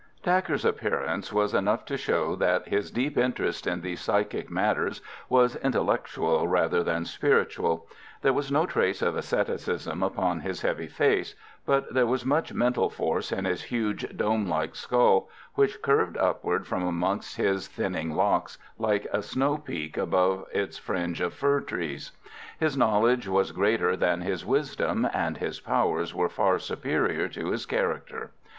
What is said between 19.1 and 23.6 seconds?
a snow peak above its fringe of fir trees. His knowledge was